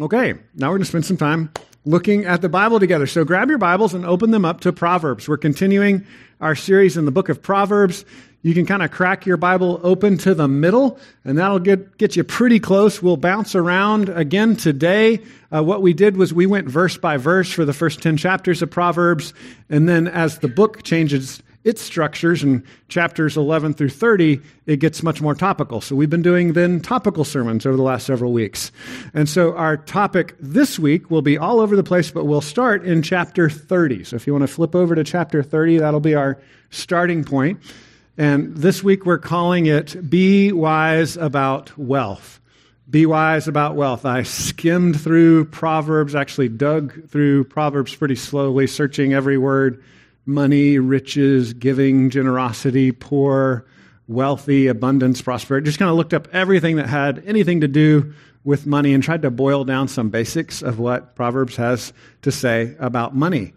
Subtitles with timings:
[0.00, 1.52] Okay, now we're going to spend some time
[1.84, 3.06] looking at the Bible together.
[3.06, 5.28] So grab your Bibles and open them up to Proverbs.
[5.28, 6.04] We're continuing
[6.40, 8.04] our series in the book of Proverbs.
[8.42, 12.16] You can kind of crack your Bible open to the middle, and that'll get, get
[12.16, 13.00] you pretty close.
[13.00, 15.22] We'll bounce around again today.
[15.54, 18.62] Uh, what we did was we went verse by verse for the first 10 chapters
[18.62, 19.32] of Proverbs,
[19.70, 25.02] and then as the book changes its structures in chapters 11 through 30, it gets
[25.02, 25.80] much more topical.
[25.80, 28.70] So we've been doing then topical sermons over the last several weeks.
[29.14, 32.84] And so our topic this week will be all over the place, but we'll start
[32.84, 34.04] in chapter 30.
[34.04, 36.38] So if you want to flip over to chapter 30, that'll be our
[36.70, 37.60] starting point.
[38.18, 42.40] And this week we're calling it Be Wise About Wealth.
[42.88, 44.04] Be wise about wealth.
[44.04, 49.82] I skimmed through Proverbs, actually dug through Proverbs pretty slowly, searching every word
[50.26, 53.66] money, riches, giving, generosity, poor,
[54.08, 55.64] wealthy, abundance, prosperity.
[55.64, 59.22] Just kind of looked up everything that had anything to do with money and tried
[59.22, 61.92] to boil down some basics of what Proverbs has
[62.22, 63.54] to say about money.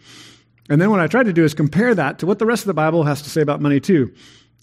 [0.69, 2.67] And then what I tried to do is compare that to what the rest of
[2.67, 4.13] the Bible has to say about money, too.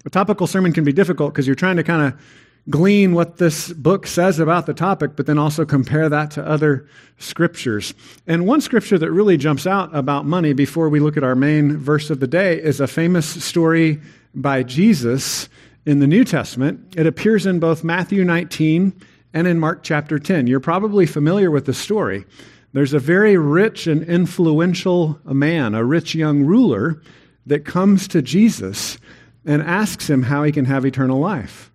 [0.06, 2.20] A topical sermon can be difficult because you're trying to kind of
[2.70, 6.88] glean what this book says about the topic, but then also compare that to other
[7.18, 7.92] scriptures.
[8.26, 11.76] And one scripture that really jumps out about money before we look at our main
[11.76, 14.00] verse of the day is a famous story
[14.34, 15.48] by Jesus
[15.84, 16.94] in the New Testament.
[16.96, 18.98] It appears in both Matthew 19
[19.34, 20.46] and in Mark chapter 10.
[20.46, 22.24] You're probably familiar with the story.
[22.72, 27.02] There's a very rich and influential man, a rich young ruler,
[27.46, 28.96] that comes to Jesus
[29.44, 31.70] and asks him how he can have eternal life.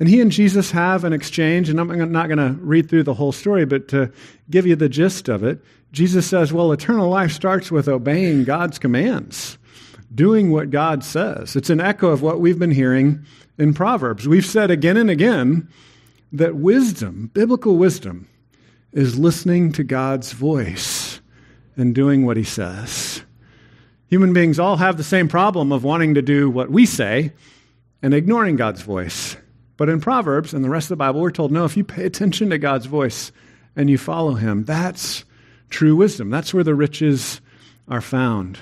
[0.00, 3.14] And he and Jesus have an exchange, and I'm not going to read through the
[3.14, 4.12] whole story, but to
[4.48, 5.60] give you the gist of it,
[5.90, 9.58] Jesus says, Well, eternal life starts with obeying God's commands,
[10.14, 11.56] doing what God says.
[11.56, 13.24] It's an echo of what we've been hearing
[13.58, 14.28] in Proverbs.
[14.28, 15.68] We've said again and again
[16.32, 18.28] that wisdom, biblical wisdom,
[18.92, 21.20] is listening to God's voice
[21.76, 23.22] and doing what he says.
[24.08, 27.32] Human beings all have the same problem of wanting to do what we say
[28.00, 29.36] and ignoring God's voice.
[29.78, 32.04] But in Proverbs and the rest of the Bible, we're told no, if you pay
[32.04, 33.32] attention to God's voice
[33.76, 35.24] and you follow him, that's
[35.70, 36.28] true wisdom.
[36.28, 37.40] That's where the riches
[37.86, 38.58] are found.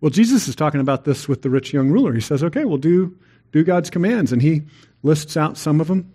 [0.00, 2.14] Well, Jesus is talking about this with the rich young ruler.
[2.14, 3.18] He says, okay, well, do,
[3.50, 4.32] do God's commands.
[4.32, 4.62] And he
[5.02, 6.12] lists out some of them.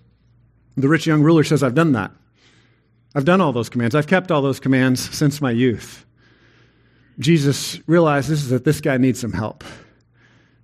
[0.77, 2.11] The rich young ruler says, I've done that.
[3.13, 3.95] I've done all those commands.
[3.95, 6.05] I've kept all those commands since my youth.
[7.19, 9.65] Jesus realizes that this guy needs some help.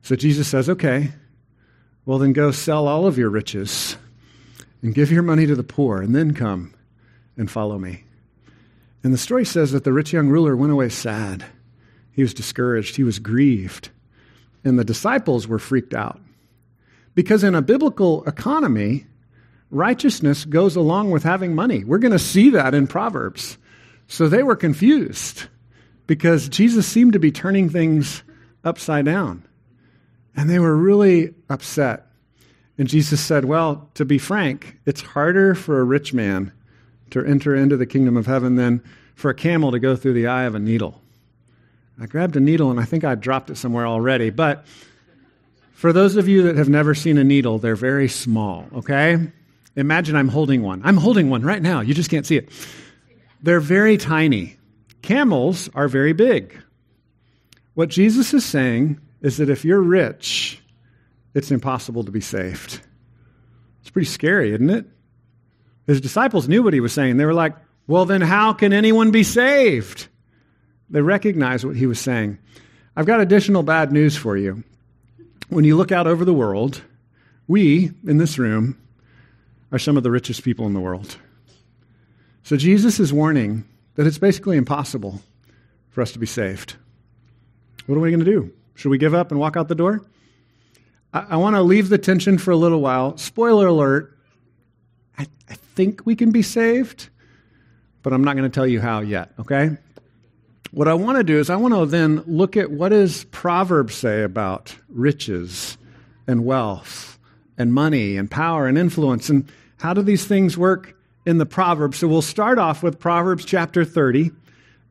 [0.04, 1.12] So Jesus says, okay,
[2.08, 3.98] well, then go sell all of your riches
[4.82, 6.74] and give your money to the poor, and then come
[7.36, 8.06] and follow me.
[9.04, 11.46] And the story says that the rich young ruler went away sad.
[12.14, 13.90] He was discouraged, he was grieved.
[14.64, 16.22] And the disciples were freaked out.
[17.14, 19.06] Because in a biblical economy,
[19.70, 21.84] righteousness goes along with having money.
[21.84, 23.58] We're going to see that in Proverbs.
[24.08, 25.48] So they were confused
[26.06, 28.24] because Jesus seemed to be turning things
[28.64, 29.44] upside down.
[30.38, 32.06] And they were really upset.
[32.78, 36.54] And Jesus said, Well, to be frank, it's harder for a rich man
[37.10, 38.84] to enter into the kingdom of heaven than
[39.16, 41.02] for a camel to go through the eye of a needle.
[42.00, 44.30] I grabbed a needle and I think I dropped it somewhere already.
[44.30, 44.66] But
[45.72, 49.32] for those of you that have never seen a needle, they're very small, okay?
[49.76, 50.82] Imagine I'm holding one.
[50.84, 51.82] I'm holding one right now.
[51.82, 52.50] You just can't see it.
[53.42, 54.58] They're very tiny.
[55.02, 56.60] Camels are very big.
[57.74, 60.62] What Jesus is saying is that if you're rich,
[61.34, 62.80] it's impossible to be saved.
[63.82, 64.86] It's pretty scary, isn't it?
[65.86, 67.18] His disciples knew what he was saying.
[67.18, 67.54] They were like,
[67.88, 70.08] well, then how can anyone be saved?
[70.90, 72.38] They recognized what he was saying.
[72.96, 74.64] I've got additional bad news for you.
[75.50, 76.82] When you look out over the world,
[77.48, 78.78] we in this room
[79.74, 81.18] are some of the richest people in the world.
[82.44, 85.22] So Jesus is warning that it's basically impossible
[85.90, 86.78] for us to be saved.
[87.88, 88.54] What are we going to do?
[88.78, 90.06] Should we give up and walk out the door?
[91.12, 93.18] I, I want to leave the tension for a little while.
[93.18, 94.18] Spoiler alert
[95.18, 97.10] I, I think we can be saved,
[98.04, 99.78] but I'm not going to tell you how yet, okay?
[100.72, 103.96] What I want to do is I want to then look at what does Proverbs
[103.96, 105.78] say about riches
[106.28, 107.18] and wealth
[107.58, 111.98] and money and power and influence and how do these things work in the Proverbs?
[111.98, 114.32] So we'll start off with Proverbs chapter 30,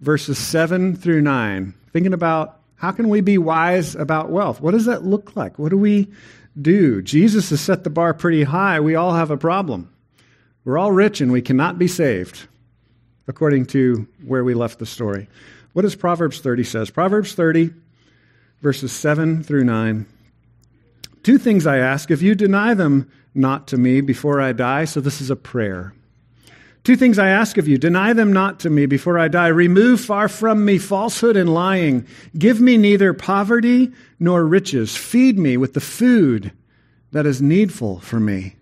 [0.00, 4.60] verses 7 through 9, thinking about how can we be wise about wealth?
[4.60, 5.58] What does that look like?
[5.58, 6.08] What do we
[6.60, 7.02] do?
[7.02, 8.80] Jesus has set the bar pretty high.
[8.80, 9.92] We all have a problem.
[10.64, 12.48] We're all rich and we cannot be saved,
[13.28, 15.28] according to where we left the story.
[15.72, 16.90] What does Proverbs 30 says?
[16.90, 17.70] Proverbs 30,
[18.62, 20.06] verses 7 through 9.
[21.22, 25.00] Two things I ask, if you deny them not to me before I die, so
[25.00, 25.92] this is a prayer.
[26.86, 29.48] Two things I ask of you deny them not to me before I die.
[29.48, 32.06] Remove far from me falsehood and lying.
[32.38, 33.90] Give me neither poverty
[34.20, 34.94] nor riches.
[34.94, 36.52] Feed me with the food
[37.10, 38.54] that is needful for me,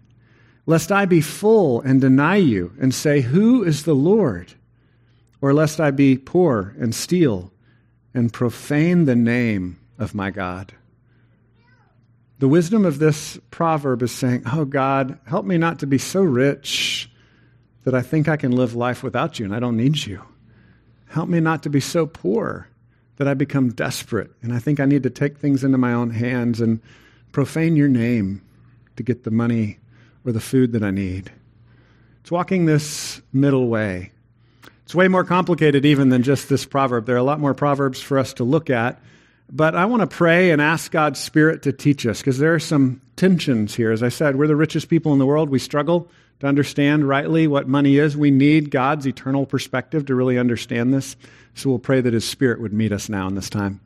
[0.65, 4.55] lest I be full and deny you and say, Who is the Lord?
[5.43, 7.53] Or lest I be poor and steal
[8.15, 10.73] and profane the name of my God.
[12.39, 16.23] The wisdom of this proverb is saying, Oh God, help me not to be so
[16.23, 17.11] rich
[17.85, 20.23] that I think I can live life without you and I don't need you.
[21.07, 22.69] Help me not to be so poor
[23.17, 26.11] that I become desperate and I think I need to take things into my own
[26.11, 26.81] hands and
[27.33, 28.43] profane your name
[28.97, 29.79] to get the money
[30.25, 31.31] or the food that I need.
[32.23, 34.11] It's walking this middle way.
[34.85, 37.07] It's way more complicated even than just this proverb.
[37.07, 39.01] There are a lot more proverbs for us to look at.
[39.53, 42.61] But I want to pray and ask God's Spirit to teach us because there are
[42.61, 43.93] some tensions here.
[43.93, 45.51] As I said, we're the richest people in the world.
[45.51, 46.09] We struggle
[46.41, 48.17] to understand rightly what money is.
[48.17, 51.17] We need God's eternal perspective to really understand this.
[51.55, 53.81] So we'll pray that His Spirit would meet us now in this time.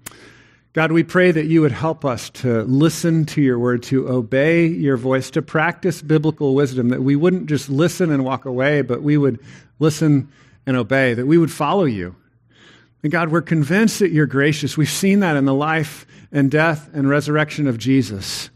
[0.72, 4.66] God, we pray that you would help us to listen to your word, to obey
[4.66, 9.02] your voice, to practice biblical wisdom, that we wouldn't just listen and walk away, but
[9.02, 9.40] we would
[9.78, 10.30] listen
[10.66, 12.14] and obey, that we would follow you
[13.02, 14.76] and God, we're convinced that you're gracious.
[14.76, 18.50] We've seen that in the life and death and resurrection of Jesus.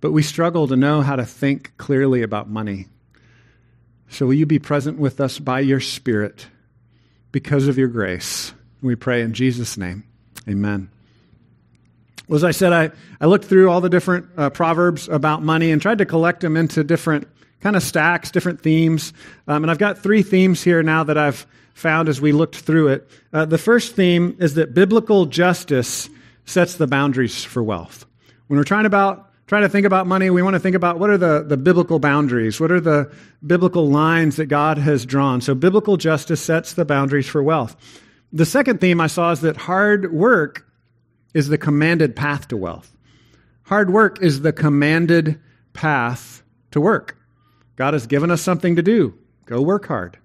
[0.00, 2.86] But we struggle to know how to think clearly about money.
[4.10, 6.48] So will you be present with us by your Spirit
[7.32, 8.52] because of your grace?
[8.82, 10.04] We pray in Jesus' name.
[10.48, 10.90] Amen.
[12.26, 12.90] Well, as I said, I,
[13.20, 16.56] I looked through all the different uh, proverbs about money and tried to collect them
[16.56, 17.28] into different
[17.60, 19.12] kind of stacks, different themes.
[19.46, 22.88] Um, and I've got three themes here now that I've found as we looked through
[22.88, 23.10] it.
[23.32, 26.10] Uh, the first theme is that biblical justice
[26.46, 28.06] sets the boundaries for wealth.
[28.48, 31.10] When we're trying about trying to think about money, we want to think about what
[31.10, 32.60] are the, the biblical boundaries?
[32.60, 33.12] What are the
[33.44, 35.40] biblical lines that God has drawn?
[35.40, 37.74] So biblical justice sets the boundaries for wealth.
[38.32, 40.68] The second theme I saw is that hard work
[41.34, 42.96] is the commanded path to wealth.
[43.64, 45.40] Hard work is the commanded
[45.72, 47.18] path to work.
[47.74, 49.18] God has given us something to do.
[49.46, 50.16] Go work hard.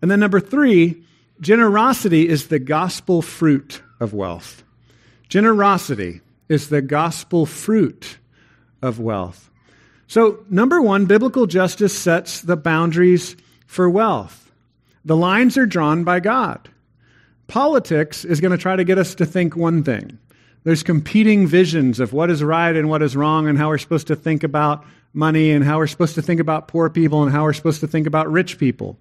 [0.00, 1.04] And then number three,
[1.42, 4.64] generosity is the gospel fruit of wealth.
[5.28, 8.16] Generosity is the gospel fruit
[8.82, 9.50] of wealth.
[10.08, 13.36] So, number one, biblical justice sets the boundaries
[13.66, 14.52] for wealth.
[15.04, 16.68] The lines are drawn by God.
[17.48, 20.18] Politics is going to try to get us to think one thing.
[20.64, 24.08] There's competing visions of what is right and what is wrong, and how we're supposed
[24.08, 27.44] to think about money, and how we're supposed to think about poor people, and how
[27.44, 28.98] we're supposed to think about rich people.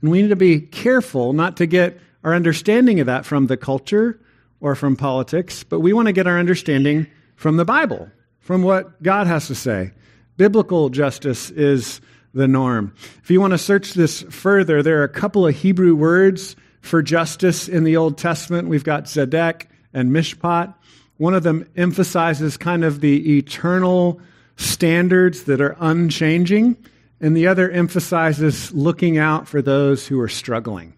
[0.00, 3.56] And we need to be careful not to get our understanding of that from the
[3.56, 4.18] culture
[4.60, 8.10] or from politics, but we want to get our understanding from the Bible,
[8.42, 9.92] from what God has to say.
[10.36, 12.00] Biblical justice is
[12.34, 12.94] the norm.
[13.22, 17.02] If you want to search this further, there are a couple of Hebrew words for
[17.02, 18.68] justice in the Old Testament.
[18.68, 20.74] We've got Zedek and Mishpat.
[21.18, 24.20] One of them emphasizes kind of the eternal
[24.56, 26.76] standards that are unchanging
[27.20, 30.94] and the other emphasizes looking out for those who are struggling.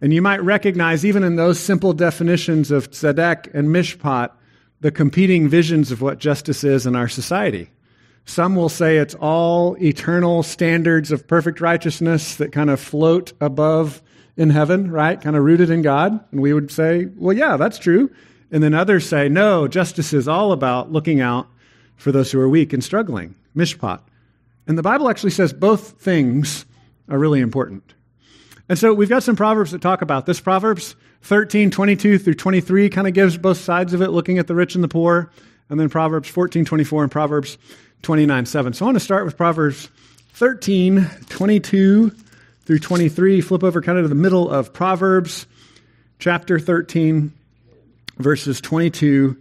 [0.00, 4.30] And you might recognize, even in those simple definitions of tzedek and mishpat,
[4.84, 7.70] the competing visions of what justice is in our society.
[8.26, 14.02] Some will say it's all eternal standards of perfect righteousness that kind of float above
[14.36, 15.18] in heaven, right?
[15.18, 16.22] Kind of rooted in God.
[16.32, 18.10] And we would say, well, yeah, that's true.
[18.50, 21.48] And then others say, no, justice is all about looking out
[21.96, 23.36] for those who are weak and struggling.
[23.56, 24.02] Mishpat.
[24.66, 26.66] And the Bible actually says both things
[27.08, 27.94] are really important.
[28.68, 30.40] And so we've got some Proverbs that talk about this.
[30.40, 34.54] Proverbs 13, 22 through 23 kind of gives both sides of it, looking at the
[34.54, 35.30] rich and the poor.
[35.68, 37.58] And then Proverbs 14, 24 and Proverbs
[38.02, 38.72] 29, 7.
[38.72, 39.88] So I want to start with Proverbs
[40.34, 42.10] 13, 22
[42.64, 43.40] through 23.
[43.40, 45.46] Flip over kind of to the middle of Proverbs
[46.18, 47.32] chapter 13,
[48.18, 49.36] verses 22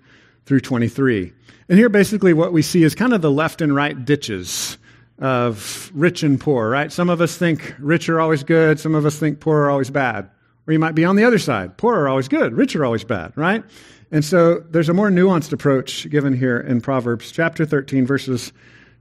[0.46, 1.32] through 23.
[1.70, 4.78] And here basically what we see is kind of the left and right ditches
[5.24, 6.92] of rich and poor, right?
[6.92, 9.90] Some of us think rich are always good, some of us think poor are always
[9.90, 10.30] bad.
[10.68, 11.78] Or you might be on the other side.
[11.78, 13.64] Poor are always good, rich are always bad, right?
[14.12, 18.52] And so there's a more nuanced approach given here in Proverbs chapter 13, verses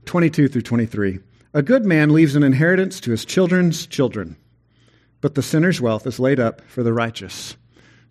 [0.05, 1.19] 22 through 23.
[1.53, 4.37] A good man leaves an inheritance to his children's children,
[5.19, 7.57] but the sinner's wealth is laid up for the righteous.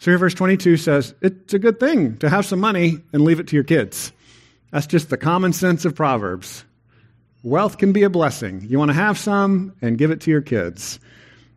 [0.01, 3.41] So here, verse 22 says, It's a good thing to have some money and leave
[3.41, 4.13] it to your kids.
[4.71, 6.67] That's just the common sense of Proverbs.
[7.43, 8.65] Wealth can be a blessing.
[8.69, 11.01] You want to have some and give it to your kids.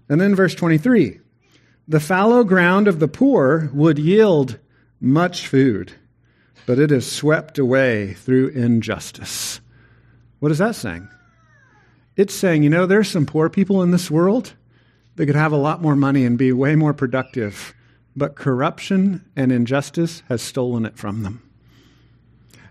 [0.10, 1.20] And then verse 23
[1.88, 4.60] The fallow ground of the poor would yield
[5.00, 5.94] much food,
[6.66, 9.60] but it is swept away through injustice.
[10.40, 11.08] What is that saying?
[12.16, 14.54] It's saying, you know, there's some poor people in this world
[15.16, 17.74] that could have a lot more money and be way more productive,
[18.16, 21.42] but corruption and injustice has stolen it from them.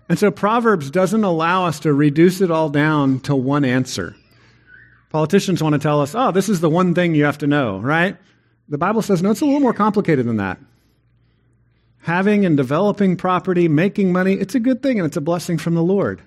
[0.07, 4.15] And so Proverbs doesn't allow us to reduce it all down to one answer.
[5.09, 7.79] Politicians want to tell us, oh, this is the one thing you have to know,
[7.79, 8.17] right?
[8.67, 10.59] The Bible says, no, it's a little more complicated than that.
[11.99, 15.73] Having and developing property, making money, it's a good thing and it's a blessing from
[15.73, 16.21] the Lord.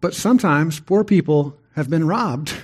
[0.00, 2.54] But sometimes poor people have been robbed,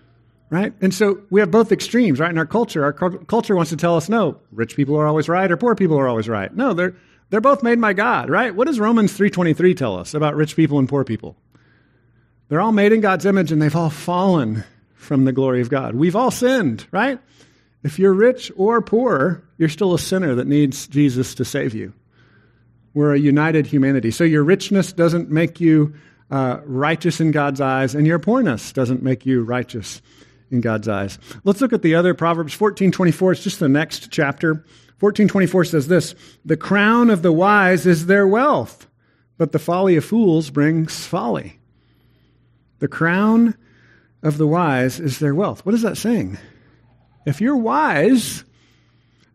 [0.50, 0.72] right?
[0.80, 2.30] And so we have both extremes, right?
[2.30, 5.50] In our culture, our culture wants to tell us, no, rich people are always right
[5.50, 6.54] or poor people are always right.
[6.54, 6.96] No, they're,
[7.34, 8.54] they're both made by God, right?
[8.54, 11.34] What does Romans 3.23 tell us about rich people and poor people?
[12.48, 14.62] They're all made in God's image and they've all fallen
[14.94, 15.96] from the glory of God.
[15.96, 17.18] We've all sinned, right?
[17.82, 21.92] If you're rich or poor, you're still a sinner that needs Jesus to save you.
[22.94, 24.12] We're a united humanity.
[24.12, 25.92] So your richness doesn't make you
[26.30, 30.00] uh, righteous in God's eyes, and your poorness doesn't make you righteous
[30.52, 31.18] in God's eyes.
[31.42, 33.32] Let's look at the other Proverbs 14:24.
[33.32, 34.64] It's just the next chapter.
[35.00, 38.86] 1424 says this The crown of the wise is their wealth,
[39.36, 41.58] but the folly of fools brings folly.
[42.78, 43.56] The crown
[44.22, 45.66] of the wise is their wealth.
[45.66, 46.38] What is that saying?
[47.26, 48.44] If you're wise,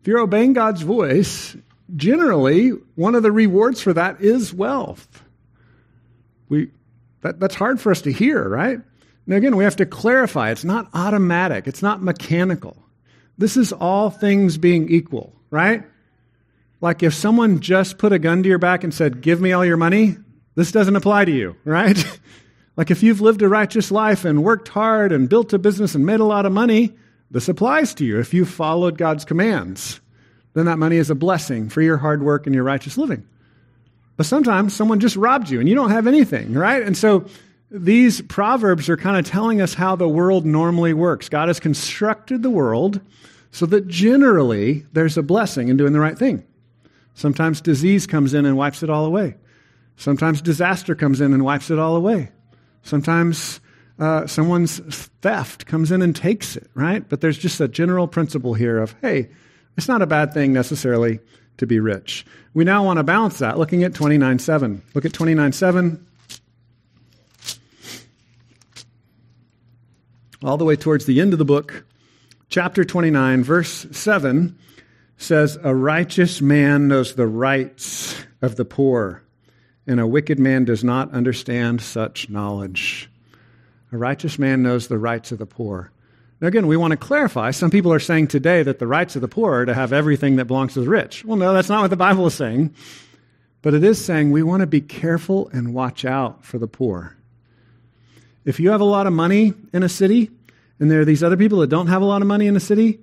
[0.00, 1.56] if you're obeying God's voice,
[1.94, 5.24] generally one of the rewards for that is wealth.
[6.48, 6.70] We,
[7.22, 8.80] that, that's hard for us to hear, right?
[9.26, 12.76] Now, again, we have to clarify it's not automatic, it's not mechanical.
[13.36, 15.84] This is all things being equal right?
[16.80, 19.64] Like if someone just put a gun to your back and said, Give me all
[19.64, 20.16] your money,
[20.54, 22.02] this doesn't apply to you, right?
[22.76, 26.06] like if you've lived a righteous life and worked hard and built a business and
[26.06, 26.92] made a lot of money,
[27.30, 28.18] this applies to you.
[28.18, 30.00] If you followed God's commands,
[30.54, 33.26] then that money is a blessing for your hard work and your righteous living.
[34.16, 36.82] But sometimes someone just robbed you and you don't have anything, right?
[36.82, 37.26] And so
[37.70, 41.28] these proverbs are kind of telling us how the world normally works.
[41.28, 43.00] God has constructed the world
[43.52, 46.44] so that generally there's a blessing in doing the right thing.
[47.14, 49.36] Sometimes disease comes in and wipes it all away.
[49.96, 52.30] Sometimes disaster comes in and wipes it all away.
[52.82, 53.60] Sometimes
[53.98, 54.78] uh, someone's
[55.20, 57.06] theft comes in and takes it, right?
[57.06, 59.28] But there's just a general principle here of, hey,
[59.76, 61.20] it's not a bad thing necessarily
[61.58, 62.24] to be rich.
[62.54, 64.80] We now want to balance that, looking at 29.7.
[64.94, 66.00] Look at 29.7.
[70.42, 71.84] All the way towards the end of the book
[72.50, 74.58] chapter 29, verse 7
[75.16, 79.22] says, A righteous man knows the rights of the poor,
[79.86, 83.08] and a wicked man does not understand such knowledge.
[83.92, 85.92] A righteous man knows the rights of the poor.
[86.40, 87.52] Now, again, we want to clarify.
[87.52, 90.36] Some people are saying today that the rights of the poor are to have everything
[90.36, 91.24] that belongs to the rich.
[91.24, 92.74] Well, no, that's not what the Bible is saying.
[93.62, 97.16] But it is saying we want to be careful and watch out for the poor.
[98.44, 100.30] If you have a lot of money in a city,
[100.80, 102.60] and there are these other people that don't have a lot of money in the
[102.60, 103.00] city,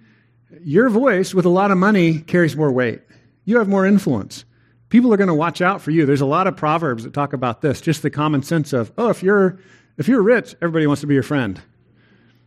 [0.64, 3.02] your voice with a lot of money carries more weight.
[3.46, 4.44] You have more influence.
[4.90, 6.06] People are going to watch out for you.
[6.06, 9.10] There's a lot of proverbs that talk about this, just the common sense of, oh,
[9.10, 9.60] if you're
[9.98, 11.62] if you're rich, everybody wants to be your friend.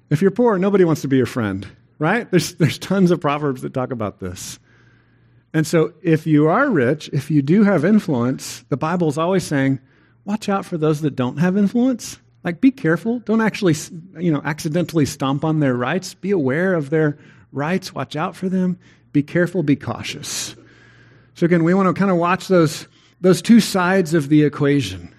[0.09, 1.67] If you're poor, nobody wants to be your friend,
[1.99, 2.31] right?
[2.31, 4.59] There's there's tons of proverbs that talk about this.
[5.53, 9.81] And so if you are rich, if you do have influence, the Bible's always saying,
[10.25, 13.19] watch out for those that don't have influence like, be careful.
[13.21, 13.75] Don't actually,
[14.19, 16.15] you know, accidentally stomp on their rights.
[16.15, 17.19] Be aware of their
[17.53, 17.95] rights.
[17.95, 18.79] Watch out for them.
[19.13, 19.63] Be careful.
[19.63, 20.57] Be cautious.
[21.35, 22.87] So again, we want to kind of watch those,
[23.21, 25.15] those two sides of the equation.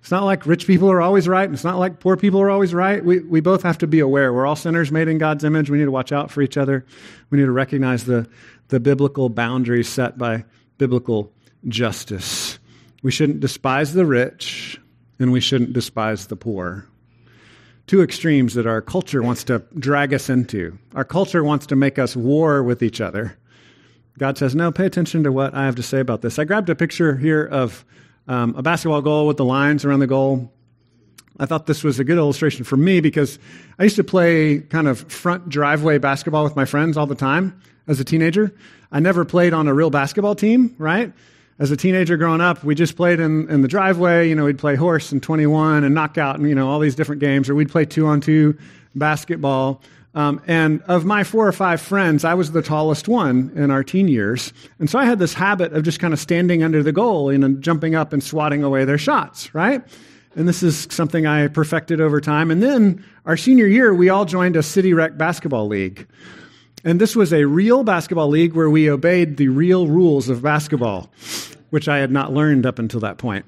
[0.00, 2.48] It's not like rich people are always right, and it's not like poor people are
[2.48, 3.04] always right.
[3.04, 4.32] We, we both have to be aware.
[4.32, 5.68] We're all sinners made in God's image.
[5.68, 6.86] We need to watch out for each other.
[7.30, 8.28] We need to recognize the,
[8.68, 10.44] the biblical boundaries set by
[10.78, 11.32] biblical
[11.66, 12.60] justice.
[13.02, 14.80] We shouldn't despise the rich
[15.18, 16.86] and we shouldn't despise the poor.
[17.86, 20.76] Two extremes that our culture wants to drag us into.
[20.94, 23.38] Our culture wants to make us war with each other.
[24.18, 26.38] God says, no, pay attention to what I have to say about this.
[26.38, 27.84] I grabbed a picture here of
[28.26, 30.52] um, a basketball goal with the lines around the goal.
[31.38, 33.38] I thought this was a good illustration for me because
[33.78, 37.60] I used to play kind of front driveway basketball with my friends all the time
[37.86, 38.54] as a teenager.
[38.90, 41.12] I never played on a real basketball team, right?
[41.58, 44.28] As a teenager growing up, we just played in, in the driveway.
[44.28, 47.20] You know, we'd play horse and 21 and knockout and, you know, all these different
[47.20, 48.58] games, or we'd play two on two
[48.94, 49.80] basketball.
[50.14, 53.84] Um, and of my four or five friends, I was the tallest one in our
[53.84, 54.52] teen years.
[54.78, 57.42] And so I had this habit of just kind of standing under the goal and
[57.42, 59.82] you know, jumping up and swatting away their shots, right?
[60.34, 62.50] And this is something I perfected over time.
[62.50, 66.06] And then our senior year, we all joined a city rec basketball league.
[66.86, 71.10] And this was a real basketball league where we obeyed the real rules of basketball,
[71.70, 73.44] which I had not learned up until that point.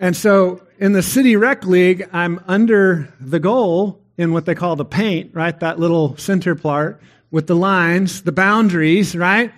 [0.00, 4.76] And so in the City Rec League, I'm under the goal in what they call
[4.76, 5.60] the paint, right?
[5.60, 9.52] That little center part with the lines, the boundaries, right?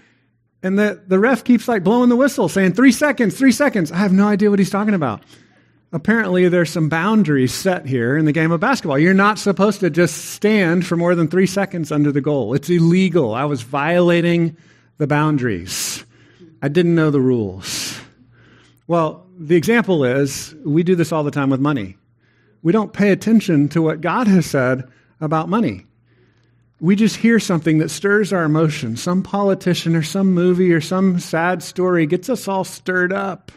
[0.64, 3.92] And the, the ref keeps like blowing the whistle, saying three seconds, three seconds.
[3.92, 5.22] I have no idea what he's talking about.
[5.92, 8.98] Apparently, there's some boundaries set here in the game of basketball.
[8.98, 12.54] You're not supposed to just stand for more than three seconds under the goal.
[12.54, 13.34] It's illegal.
[13.34, 14.56] I was violating
[14.96, 16.06] the boundaries.
[16.62, 18.00] I didn't know the rules.
[18.86, 21.96] Well, the example is we do this all the time with money.
[22.62, 24.88] We don't pay attention to what God has said
[25.20, 25.86] about money
[26.82, 29.00] we just hear something that stirs our emotions.
[29.00, 33.52] Some politician or some movie or some sad story gets us all stirred up.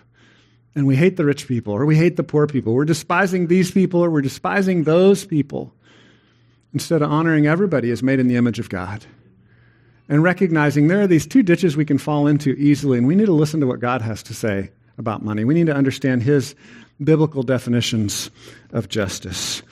[0.76, 2.74] And we hate the rich people or we hate the poor people.
[2.74, 5.74] We're despising these people or we're despising those people
[6.74, 9.06] instead of honoring everybody as made in the image of God.
[10.10, 13.26] And recognizing there are these two ditches we can fall into easily, and we need
[13.26, 15.46] to listen to what God has to say about money.
[15.46, 16.54] We need to understand His
[17.04, 18.30] biblical definitions
[18.72, 19.64] of justice.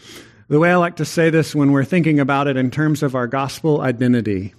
[0.48, 3.16] The way I like to say this when we're thinking about it in terms of
[3.16, 4.54] our gospel identity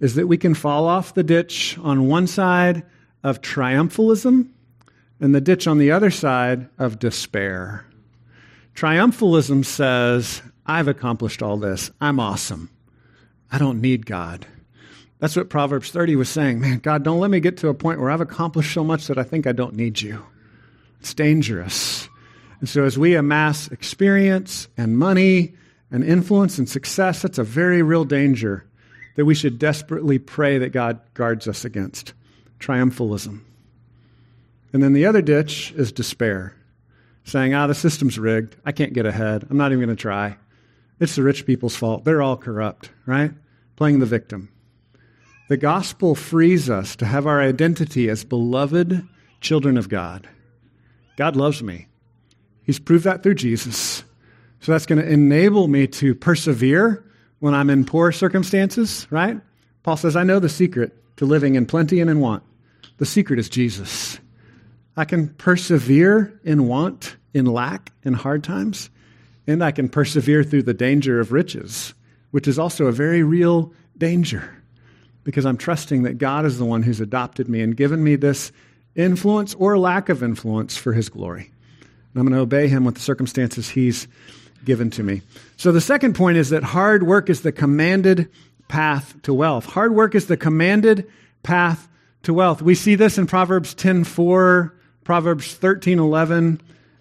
[0.00, 2.82] is that we can fall off the ditch on one side
[3.22, 4.48] of triumphalism
[5.20, 7.86] and the ditch on the other side of despair.
[8.74, 11.90] Triumphalism says, I've accomplished all this.
[12.00, 12.70] I'm awesome.
[13.50, 14.46] I don't need God.
[15.20, 16.60] That's what Proverbs 30 was saying.
[16.60, 19.18] Man, God, don't let me get to a point where I've accomplished so much that
[19.18, 20.24] I think I don't need you.
[21.00, 22.08] It's dangerous.
[22.60, 25.54] And so, as we amass experience and money
[25.90, 28.66] and influence and success, that's a very real danger
[29.16, 32.14] that we should desperately pray that God guards us against
[32.58, 33.40] triumphalism.
[34.74, 36.52] And then the other ditch is despair,
[37.22, 38.56] saying, ah, the system's rigged.
[38.64, 39.46] I can't get ahead.
[39.48, 40.36] I'm not even going to try.
[40.98, 42.04] It's the rich people's fault.
[42.04, 43.30] They're all corrupt, right?
[43.76, 44.50] Playing the victim.
[45.48, 49.06] The gospel frees us to have our identity as beloved
[49.40, 50.28] children of God.
[51.16, 51.86] God loves me.
[52.64, 54.02] He's proved that through Jesus.
[54.58, 57.04] So that's going to enable me to persevere
[57.38, 59.40] when I'm in poor circumstances, right?
[59.84, 62.42] Paul says, I know the secret to living in plenty and in want.
[62.98, 64.18] The secret is Jesus.
[64.96, 68.90] I can persevere in want, in lack, in hard times,
[69.46, 71.94] and I can persevere through the danger of riches,
[72.30, 74.62] which is also a very real danger
[75.24, 78.52] because I'm trusting that God is the one who's adopted me and given me this
[78.94, 81.50] influence or lack of influence for his glory.
[81.80, 84.06] And I'm going to obey him with the circumstances he's
[84.64, 85.22] given to me.
[85.56, 88.30] So the second point is that hard work is the commanded
[88.68, 89.66] path to wealth.
[89.66, 91.10] Hard work is the commanded
[91.42, 91.88] path
[92.22, 92.62] to wealth.
[92.62, 94.72] We see this in Proverbs 10:4,
[95.04, 96.60] Proverbs 13:11,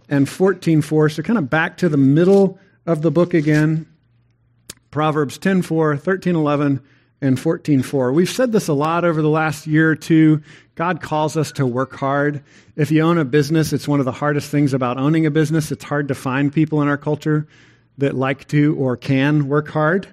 [0.10, 1.10] and 14:4.
[1.10, 3.86] So kind of back to the middle of the book again.
[4.92, 6.82] Proverbs 10:4, 13:11,
[7.22, 8.12] and 14:4.
[8.12, 10.42] We've said this a lot over the last year or two.
[10.76, 12.42] God calls us to work hard.
[12.76, 15.72] If you own a business, it's one of the hardest things about owning a business.
[15.72, 17.48] It's hard to find people in our culture
[17.98, 20.08] that like to or can work hard.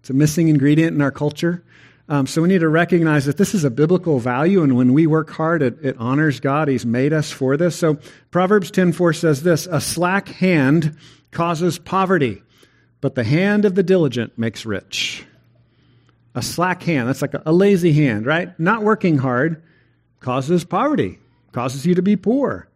[0.00, 1.62] It's a missing ingredient in our culture.
[2.12, 5.06] Um, so we need to recognize that this is a biblical value, and when we
[5.06, 6.68] work hard, it, it honors God.
[6.68, 7.74] He's made us for this.
[7.74, 7.96] So
[8.30, 10.94] Proverbs 10:4 says this: "A slack hand
[11.30, 12.42] causes poverty,
[13.00, 15.24] but the hand of the diligent makes rich."
[16.34, 18.60] A slack hand, that's like a, a lazy hand, right?
[18.60, 19.62] Not working hard
[20.20, 21.18] causes poverty,
[21.52, 22.68] causes you to be poor.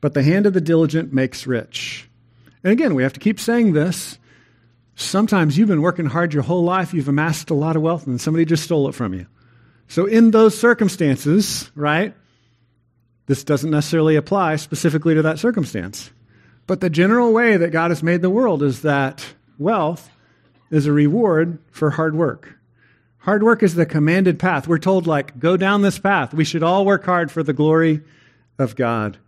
[0.00, 2.08] But the hand of the diligent makes rich.
[2.62, 4.18] And again, we have to keep saying this.
[4.96, 8.20] Sometimes you've been working hard your whole life, you've amassed a lot of wealth, and
[8.20, 9.26] somebody just stole it from you.
[9.88, 12.14] So, in those circumstances, right,
[13.26, 16.10] this doesn't necessarily apply specifically to that circumstance.
[16.66, 20.10] But the general way that God has made the world is that wealth
[20.70, 22.56] is a reward for hard work.
[23.18, 24.68] Hard work is the commanded path.
[24.68, 26.34] We're told, like, go down this path.
[26.34, 28.02] We should all work hard for the glory
[28.58, 29.18] of God.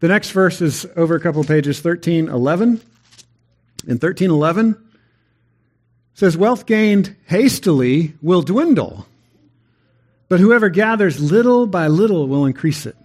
[0.00, 2.80] The next verse is over a couple pages, 13, 11.
[3.86, 4.76] In 13, 11,
[6.14, 9.06] says, Wealth gained hastily will dwindle,
[10.28, 12.96] but whoever gathers little by little will increase it.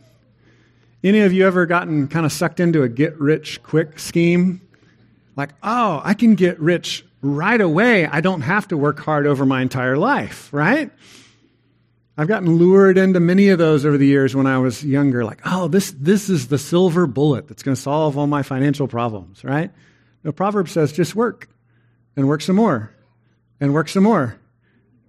[1.03, 4.61] Any of you ever gotten kind of sucked into a get rich quick scheme?
[5.35, 9.45] Like, oh, I can get rich right away, I don't have to work hard over
[9.45, 10.91] my entire life, right?
[12.17, 15.41] I've gotten lured into many of those over the years when I was younger, like,
[15.45, 19.43] oh, this, this is the silver bullet that's going to solve all my financial problems,
[19.43, 19.71] right?
[20.23, 21.47] The proverb says just work
[22.15, 22.91] and work some more
[23.59, 24.37] and work some more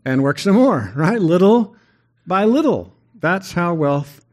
[0.05, 1.21] and work some more, right?
[1.21, 1.77] Little
[2.27, 2.95] by little.
[3.15, 4.25] That's how wealth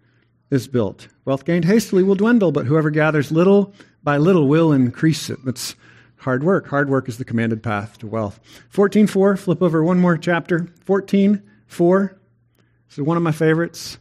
[0.50, 1.08] is built.
[1.26, 3.74] Wealth gained hastily will dwindle, but whoever gathers little
[4.04, 5.44] by little will increase it.
[5.44, 5.76] That's
[6.18, 6.68] hard work.
[6.68, 8.40] Hard work is the commanded path to wealth.
[8.74, 10.68] 14.4, flip over one more chapter.
[10.86, 12.10] 14.4.
[12.88, 13.98] This is one of my favorites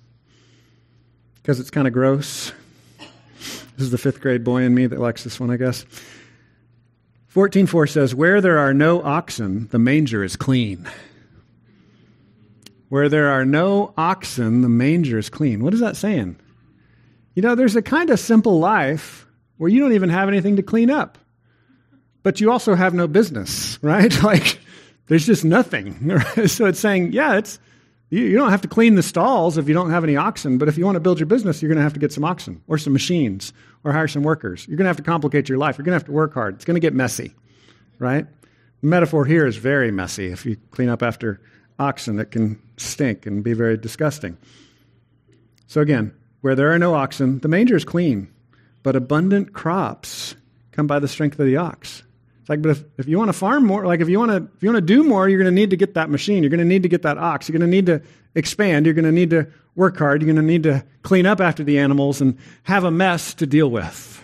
[1.37, 2.53] because it's kind of gross.
[3.77, 5.85] This is the fifth grade boy in me that likes this one, I guess.
[7.35, 10.87] 14:4 says, "Where there are no oxen, the manger is clean."
[12.89, 15.65] Where there are no oxen, the manger is clean.
[15.65, 16.37] What is that saying?
[17.35, 20.63] You know, there's a kind of simple life where you don't even have anything to
[20.63, 21.19] clean up.
[22.23, 24.17] But you also have no business, right?
[24.23, 24.61] Like
[25.09, 26.17] there's just nothing.
[26.47, 27.59] so it's saying, yeah, it's
[28.11, 30.69] you, you don't have to clean the stalls if you don't have any oxen, but
[30.69, 32.63] if you want to build your business, you're going to have to get some oxen
[32.69, 33.53] or some machines
[33.85, 34.67] or hire some workers.
[34.67, 35.79] You're going to have to complicate your life.
[35.79, 36.55] You're going to have to work hard.
[36.55, 37.35] It's going to get messy,
[37.99, 38.27] right?
[38.81, 40.27] The metaphor here is very messy.
[40.27, 41.41] If you clean up after
[41.79, 44.39] oxen, it can stink and be very disgusting.
[45.67, 48.33] So again, where there are no oxen, the manger is clean,
[48.83, 50.37] but abundant crops
[50.73, 52.04] come by the strength of the ox.
[52.45, 54.51] It's like, but if, if you want to farm more, like if you want to
[54.55, 56.43] if you want to do more, you're going to need to get that machine.
[56.43, 57.49] You're going to need to get that ox.
[57.49, 58.03] You're going to need to
[58.35, 58.85] expand.
[58.85, 60.21] You're going to need to work hard.
[60.21, 63.47] You're going to need to clean up after the animals and have a mess to
[63.47, 64.23] deal with.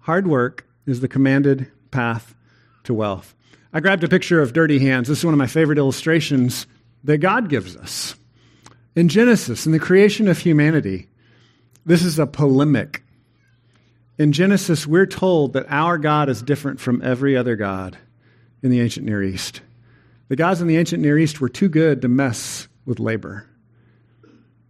[0.00, 2.34] Hard work is the commanded path
[2.82, 3.32] to wealth.
[3.72, 5.06] I grabbed a picture of dirty hands.
[5.06, 6.66] This is one of my favorite illustrations
[7.04, 8.16] that God gives us.
[8.96, 11.06] In Genesis, in the creation of humanity,
[11.86, 13.03] this is a polemic
[14.18, 17.98] in Genesis, we're told that our God is different from every other God
[18.62, 19.60] in the ancient Near East.
[20.28, 23.46] The gods in the ancient Near East were too good to mess with labor.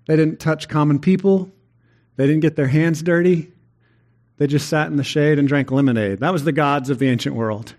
[0.06, 1.50] They didn't touch common people,
[2.16, 3.50] they didn't get their hands dirty.
[4.36, 6.18] They just sat in the shade and drank lemonade.
[6.18, 7.74] That was the gods of the ancient world.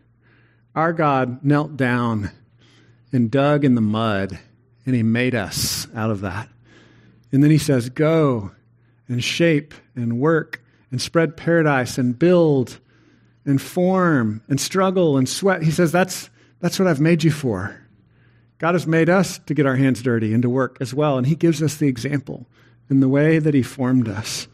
[0.73, 2.31] Our God knelt down
[3.11, 4.39] and dug in the mud,
[4.85, 6.47] and He made us out of that.
[7.33, 8.51] And then He says, Go
[9.09, 10.61] and shape and work
[10.95, 12.79] and spread paradise and build
[13.45, 15.61] and form and struggle and sweat.
[15.61, 16.29] He says, That's,
[16.61, 17.77] that's what I've made you for.
[18.59, 21.17] God has made us to get our hands dirty and to work as well.
[21.17, 22.47] And He gives us the example
[22.89, 24.47] in the way that He formed us.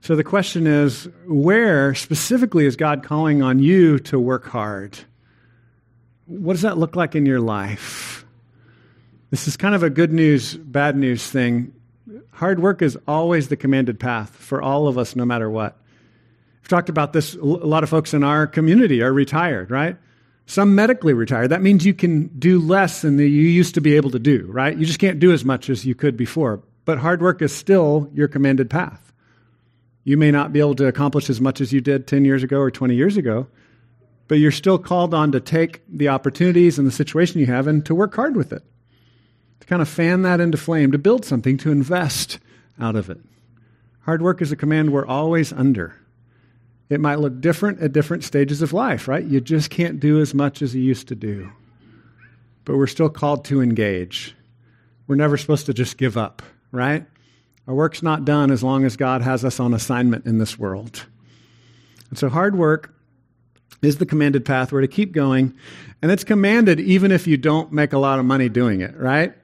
[0.00, 4.98] So the question is where specifically is God calling on you to work hard?
[6.24, 8.24] What does that look like in your life?
[9.28, 11.74] This is kind of a good news, bad news thing.
[12.32, 15.76] Hard work is always the commanded path for all of us, no matter what.
[16.62, 17.34] We've talked about this.
[17.34, 19.96] A lot of folks in our community are retired, right?
[20.46, 21.48] Some medically retired.
[21.48, 24.76] That means you can do less than you used to be able to do, right?
[24.76, 26.62] You just can't do as much as you could before.
[26.84, 29.12] But hard work is still your commanded path.
[30.04, 32.58] You may not be able to accomplish as much as you did 10 years ago
[32.60, 33.46] or 20 years ago,
[34.26, 37.84] but you're still called on to take the opportunities and the situation you have and
[37.84, 38.62] to work hard with it
[39.60, 42.38] to kind of fan that into flame, to build something, to invest
[42.80, 43.18] out of it.
[44.00, 45.94] Hard work is a command we're always under.
[46.88, 49.24] It might look different at different stages of life, right?
[49.24, 51.52] You just can't do as much as you used to do.
[52.64, 54.34] But we're still called to engage.
[55.06, 56.42] We're never supposed to just give up,
[56.72, 57.04] right?
[57.66, 61.04] Our work's not done as long as God has us on assignment in this world.
[62.08, 62.94] And so hard work
[63.82, 64.72] is the commanded path.
[64.72, 65.54] We're to keep going.
[66.00, 69.34] And it's commanded even if you don't make a lot of money doing it, right?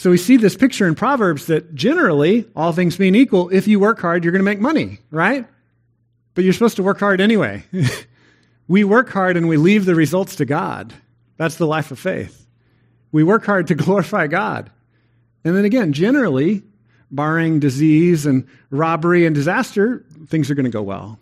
[0.00, 3.78] So we see this picture in Proverbs that generally, all things being equal, if you
[3.78, 5.46] work hard, you're going to make money, right?
[6.32, 7.64] But you're supposed to work hard anyway.
[8.66, 10.94] we work hard and we leave the results to God.
[11.36, 12.46] That's the life of faith.
[13.12, 14.70] We work hard to glorify God.
[15.44, 16.62] And then again, generally,
[17.10, 21.18] barring disease and robbery and disaster, things are going to go well.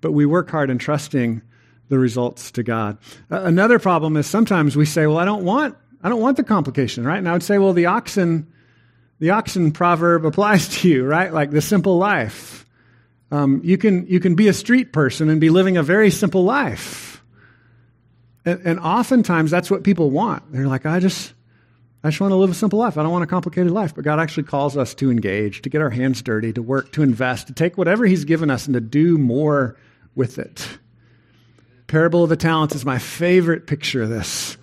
[0.00, 1.42] But we work hard in trusting
[1.90, 2.98] the results to God.
[3.30, 7.04] another problem is sometimes we say, well, I don't want I don't want the complication,
[7.04, 7.18] right?
[7.18, 8.52] And I would say, well, the oxen,
[9.18, 11.32] the oxen proverb applies to you, right?
[11.32, 12.66] Like the simple life.
[13.30, 16.44] Um, you can you can be a street person and be living a very simple
[16.44, 17.22] life.
[18.44, 20.50] And, and oftentimes that's what people want.
[20.50, 21.34] They're like, I just
[22.02, 22.96] I just want to live a simple life.
[22.96, 23.94] I don't want a complicated life.
[23.94, 27.02] But God actually calls us to engage, to get our hands dirty, to work, to
[27.02, 29.76] invest, to take whatever He's given us and to do more
[30.14, 30.78] with it.
[31.86, 34.56] Parable of the talents is my favorite picture of this.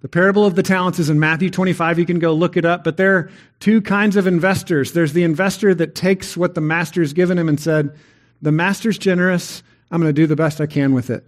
[0.00, 1.98] The parable of the talents is in Matthew 25.
[1.98, 2.84] You can go look it up.
[2.84, 4.92] But there are two kinds of investors.
[4.92, 7.96] There's the investor that takes what the master's given him and said,
[8.40, 9.62] The master's generous.
[9.90, 11.24] I'm going to do the best I can with it.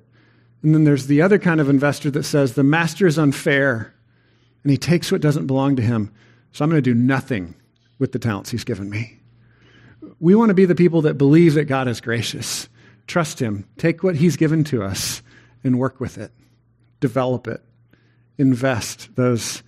[0.62, 3.92] And then there's the other kind of investor that says, The master is unfair
[4.62, 6.12] and he takes what doesn't belong to him.
[6.52, 7.54] So I'm going to do nothing
[7.98, 9.18] with the talents he's given me.
[10.20, 12.68] We want to be the people that believe that God is gracious.
[13.06, 13.66] Trust him.
[13.78, 15.22] Take what he's given to us
[15.64, 16.30] and work with it,
[17.00, 17.62] develop it
[18.40, 19.62] invest those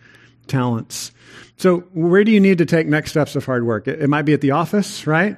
[0.47, 1.13] talents.
[1.57, 3.87] So, where do you need to take next steps of hard work?
[3.87, 5.37] It, it might be at the office, right?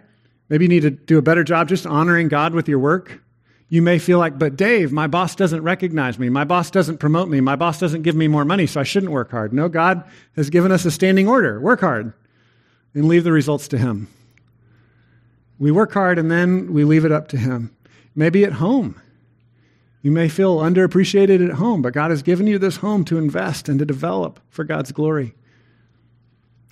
[0.49, 3.21] Maybe you need to do a better job just honoring God with your work.
[3.69, 6.29] You may feel like, but Dave, my boss doesn't recognize me.
[6.29, 7.41] My boss doesn't promote me.
[7.41, 9.53] My boss doesn't give me more money, so I shouldn't work hard.
[9.53, 10.05] No, God
[10.37, 12.13] has given us a standing order work hard
[12.95, 14.09] and leave the results to Him.
[15.59, 17.75] We work hard and then we leave it up to Him.
[18.15, 19.01] Maybe at home.
[20.05, 23.71] You may feel underappreciated at home, but God has given you this home to invest
[23.71, 25.35] and to develop for God's glory.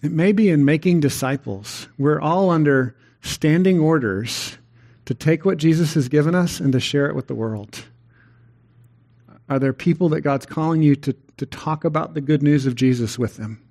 [0.03, 1.89] It may be in making disciples.
[1.97, 4.59] We're all under standing orders
[5.07, 7.83] to take what Jesus has given us and to share it with the world.
[9.49, 12.75] Are there people that God's calling you to, to talk about the good news of
[12.75, 13.63] Jesus with them?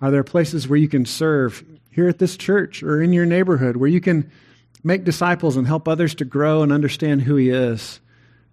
[0.00, 3.76] Are there places where you can serve here at this church or in your neighborhood
[3.76, 4.30] where you can
[4.82, 8.00] make disciples and help others to grow and understand who He is?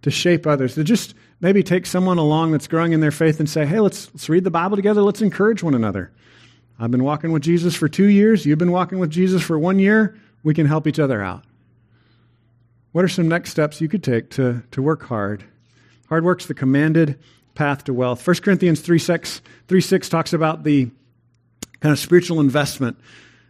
[0.06, 3.50] To shape others, to just maybe take someone along that's growing in their faith and
[3.50, 6.12] say, hey, let's, let's read the Bible together, let's encourage one another.
[6.78, 9.80] I've been walking with Jesus for two years, you've been walking with Jesus for one
[9.80, 11.44] year, we can help each other out.
[12.92, 15.44] What are some next steps you could take to, to work hard?
[16.08, 17.18] Hard work's the commanded
[17.56, 18.26] path to wealth.
[18.28, 20.92] 1 Corinthians 3 6, 3 6 talks about the
[21.80, 22.96] kind of spiritual investment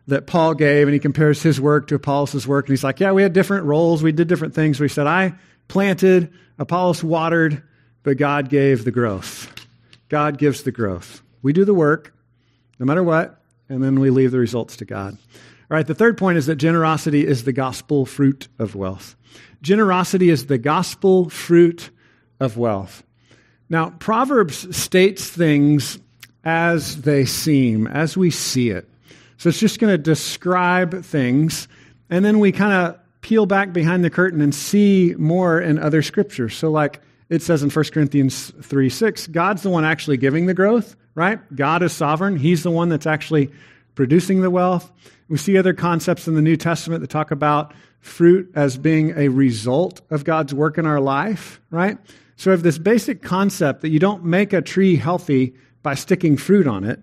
[0.07, 2.67] that Paul gave, and he compares his work to Apollos' work.
[2.67, 4.79] And he's like, Yeah, we had different roles, we did different things.
[4.79, 5.33] He said, I
[5.67, 7.61] planted, Apollos watered,
[8.03, 9.51] but God gave the growth.
[10.09, 11.21] God gives the growth.
[11.41, 12.13] We do the work,
[12.79, 15.17] no matter what, and then we leave the results to God.
[15.33, 19.15] All right, the third point is that generosity is the gospel fruit of wealth.
[19.61, 21.89] Generosity is the gospel fruit
[22.39, 23.03] of wealth.
[23.69, 25.97] Now, Proverbs states things
[26.43, 28.87] as they seem, as we see it.
[29.37, 31.67] So it's just going to describe things,
[32.09, 36.03] and then we kind of peel back behind the curtain and see more in other
[36.03, 36.55] scriptures.
[36.55, 40.53] So, like it says in 1 Corinthians 3 6, God's the one actually giving the
[40.53, 41.39] growth, right?
[41.55, 42.37] God is sovereign.
[42.37, 43.49] He's the one that's actually
[43.95, 44.91] producing the wealth.
[45.27, 49.29] We see other concepts in the New Testament that talk about fruit as being a
[49.29, 51.97] result of God's work in our life, right?
[52.35, 56.37] So, we have this basic concept that you don't make a tree healthy by sticking
[56.37, 57.01] fruit on it,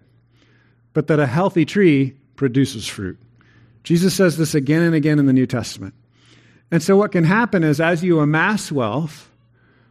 [0.92, 3.18] but that a healthy tree produces fruit.
[3.82, 5.94] Jesus says this again and again in the New Testament.
[6.72, 9.30] And so, what can happen is as you amass wealth,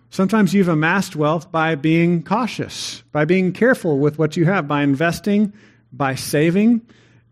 [0.09, 4.81] sometimes you've amassed wealth by being cautious, by being careful with what you have, by
[4.81, 5.53] investing,
[5.93, 6.81] by saving.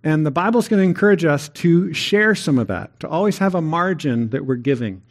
[0.03, 3.55] And the Bible's going to encourage us to share some of that, to always have
[3.55, 5.01] a margin that we're giving.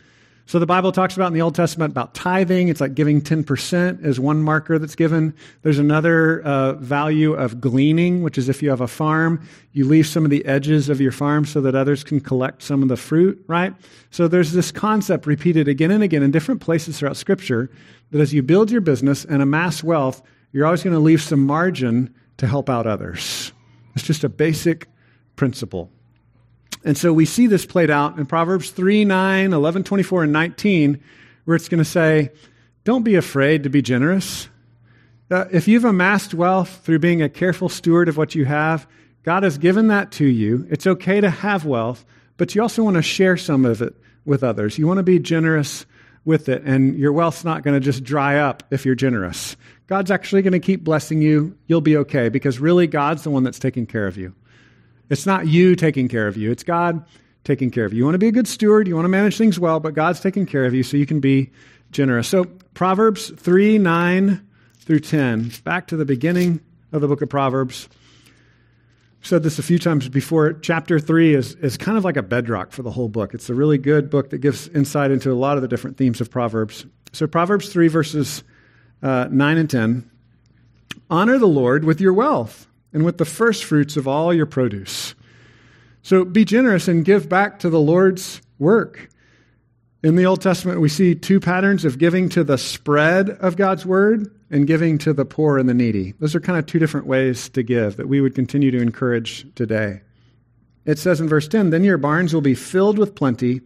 [0.49, 2.69] So the Bible talks about in the Old Testament about tithing.
[2.69, 5.35] It's like giving 10% is one marker that's given.
[5.61, 10.07] There's another uh, value of gleaning, which is if you have a farm, you leave
[10.07, 12.97] some of the edges of your farm so that others can collect some of the
[12.97, 13.75] fruit, right?
[14.11, 17.71] So there's this concept repeated again and again in different places throughout Scripture
[18.11, 21.45] that as you build your business and amass wealth, you're always going to leave some
[21.45, 23.53] margin to help out others.
[23.95, 24.89] It's just a basic
[25.37, 25.93] principle.
[26.89, 30.99] And so we see this played out in Proverbs 3, 9, 11, 24, and 19,
[31.45, 32.31] where it's going to say,
[32.85, 34.49] Don't be afraid to be generous.
[35.31, 38.87] Uh, if you've amassed wealth through being a careful steward of what you have,
[39.23, 40.67] God has given that to you.
[40.71, 42.07] It's okay to have wealth,
[42.39, 44.79] but you also want to share some of it with others.
[44.79, 45.85] You want to be generous
[46.25, 49.59] with it, and your wealth's not going to just dry up if you're generous.
[49.89, 51.55] God's actually going to keep blessing you.
[51.67, 54.35] You'll be okay because really God's the one that's taking care of you.
[55.11, 57.05] It's not you taking care of you, it's God
[57.45, 57.99] taking care of you.
[57.99, 60.21] You want to be a good steward, you want to manage things well, but God's
[60.21, 61.51] taking care of you so you can be
[61.91, 62.29] generous.
[62.29, 62.45] So,
[62.75, 64.47] Proverbs 3 9
[64.81, 66.61] through 10, back to the beginning
[66.93, 67.89] of the book of Proverbs.
[69.21, 70.53] Said this a few times before.
[70.53, 73.35] Chapter 3 is, is kind of like a bedrock for the whole book.
[73.35, 76.21] It's a really good book that gives insight into a lot of the different themes
[76.21, 76.87] of Proverbs.
[77.13, 78.45] So, Proverbs 3, verses
[79.03, 80.11] uh, 9 and 10
[81.11, 85.15] Honor the Lord with your wealth and with the first fruits of all your produce.
[86.03, 89.11] So be generous and give back to the Lord's work.
[90.03, 93.85] In the Old Testament, we see two patterns of giving to the spread of God's
[93.85, 96.15] word and giving to the poor and the needy.
[96.21, 99.47] Those are kind of two different ways to give that we would continue to encourage
[99.55, 100.03] today.
[100.87, 103.61] It says in verse 10 Then your barns will be filled with plenty,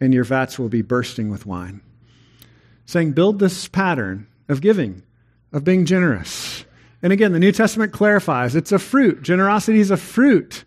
[0.00, 1.80] and your vats will be bursting with wine.
[2.84, 5.02] Saying, build this pattern of giving,
[5.52, 6.64] of being generous.
[7.02, 9.22] And again, the New Testament clarifies it's a fruit.
[9.22, 10.64] Generosity is a fruit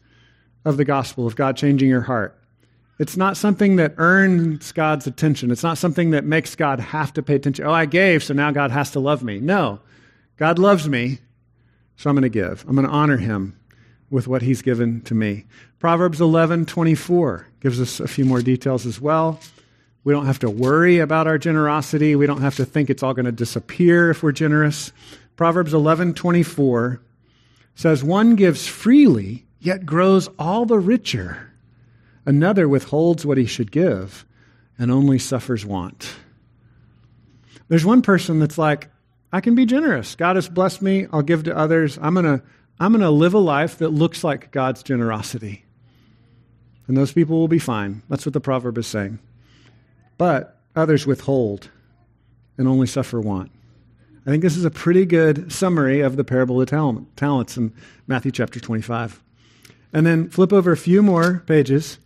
[0.63, 2.37] of the gospel of God changing your heart.
[2.99, 5.49] It's not something that earns God's attention.
[5.49, 7.65] It's not something that makes God have to pay attention.
[7.65, 9.39] Oh, I gave, so now God has to love me.
[9.39, 9.79] No.
[10.37, 11.19] God loves me,
[11.95, 12.63] so I'm going to give.
[12.67, 13.59] I'm going to honor him
[14.11, 15.45] with what he's given to me.
[15.79, 19.39] Proverbs 11 24 gives us a few more details as well.
[20.03, 22.15] We don't have to worry about our generosity.
[22.15, 24.91] We don't have to think it's all going to disappear if we're generous.
[25.41, 26.99] Proverbs 11:24
[27.73, 31.51] says one gives freely yet grows all the richer.
[32.27, 34.23] Another withholds what he should give
[34.77, 36.13] and only suffers want.
[37.69, 38.89] There's one person that's like,
[39.33, 40.13] I can be generous.
[40.13, 41.07] God has blessed me.
[41.11, 41.97] I'll give to others.
[41.99, 42.43] I'm going to
[42.79, 45.65] I'm going to live a life that looks like God's generosity.
[46.87, 48.03] And those people will be fine.
[48.09, 49.17] That's what the proverb is saying.
[50.19, 51.71] But others withhold
[52.59, 53.51] and only suffer want.
[54.25, 56.69] I think this is a pretty good summary of the parable of
[57.15, 57.73] talents in
[58.05, 59.21] Matthew chapter 25.
[59.93, 61.97] And then flip over a few more pages,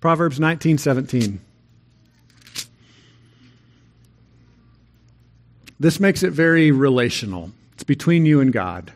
[0.00, 1.40] Proverbs 19, 17.
[5.80, 7.50] This makes it very relational.
[7.72, 8.92] It's between you and God.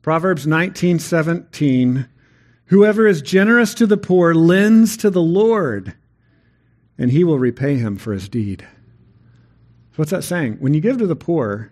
[0.00, 2.08] Proverbs 19, 17.
[2.66, 5.94] Whoever is generous to the poor lends to the Lord,
[6.98, 8.66] and he will repay him for his deed.
[9.92, 10.54] So what's that saying?
[10.54, 11.70] When you give to the poor,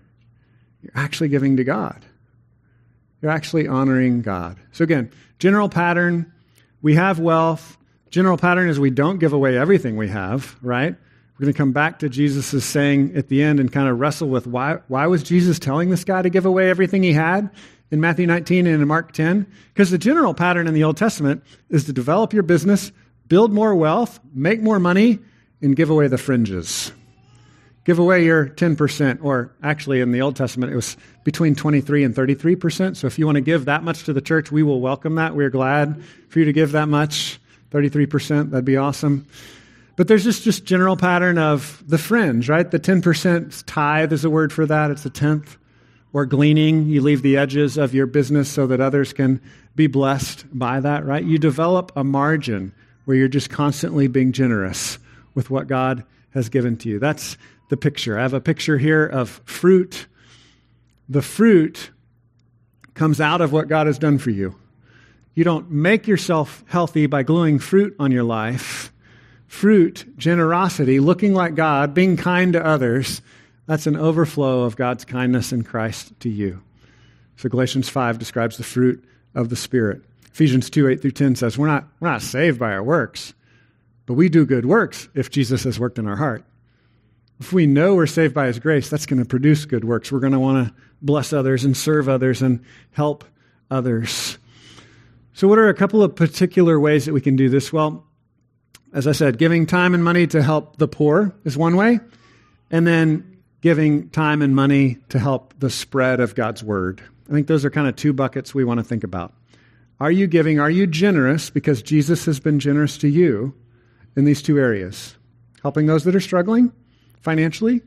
[0.84, 2.04] you're actually giving to God.
[3.22, 4.58] You're actually honoring God.
[4.72, 6.30] So, again, general pattern
[6.84, 7.78] we have wealth.
[8.10, 10.94] General pattern is we don't give away everything we have, right?
[10.94, 14.28] We're going to come back to Jesus' saying at the end and kind of wrestle
[14.28, 17.48] with why, why was Jesus telling this guy to give away everything he had
[17.90, 19.46] in Matthew 19 and in Mark 10?
[19.72, 22.92] Because the general pattern in the Old Testament is to develop your business,
[23.26, 25.18] build more wealth, make more money,
[25.62, 26.92] and give away the fringes
[27.84, 32.14] give away your 10%, or actually in the Old Testament, it was between 23 and
[32.14, 32.96] 33%.
[32.96, 35.34] So if you want to give that much to the church, we will welcome that.
[35.34, 37.38] We're glad for you to give that much
[37.70, 38.50] 33%.
[38.50, 39.26] That'd be awesome.
[39.96, 42.68] But there's just just general pattern of the fringe, right?
[42.68, 44.90] The 10% tithe is a word for that.
[44.90, 45.56] It's a tenth.
[46.12, 49.40] Or gleaning, you leave the edges of your business so that others can
[49.74, 51.24] be blessed by that, right?
[51.24, 52.72] You develop a margin
[53.04, 54.98] where you're just constantly being generous
[55.34, 56.98] with what God has given to you.
[56.98, 57.36] That's
[57.74, 58.16] the picture.
[58.16, 60.06] I have a picture here of fruit.
[61.08, 61.90] The fruit
[62.94, 64.54] comes out of what God has done for you.
[65.34, 68.92] You don't make yourself healthy by gluing fruit on your life.
[69.48, 73.20] Fruit, generosity, looking like God, being kind to others,
[73.66, 76.62] that's an overflow of God's kindness in Christ to you.
[77.36, 80.02] So Galatians 5 describes the fruit of the Spirit.
[80.32, 83.34] Ephesians 2 8 through 10 says, We're not, we're not saved by our works,
[84.06, 86.44] but we do good works if Jesus has worked in our heart.
[87.44, 90.10] If we know we're saved by His grace, that's going to produce good works.
[90.10, 93.22] We're going to want to bless others and serve others and help
[93.70, 94.38] others.
[95.34, 97.70] So, what are a couple of particular ways that we can do this?
[97.70, 98.06] Well,
[98.94, 102.00] as I said, giving time and money to help the poor is one way,
[102.70, 107.02] and then giving time and money to help the spread of God's word.
[107.28, 109.34] I think those are kind of two buckets we want to think about.
[110.00, 110.60] Are you giving?
[110.60, 113.54] Are you generous because Jesus has been generous to you
[114.16, 115.14] in these two areas?
[115.60, 116.72] Helping those that are struggling
[117.24, 117.82] financially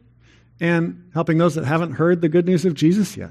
[0.59, 3.29] and helping those that haven't heard the good news of Jesus yet.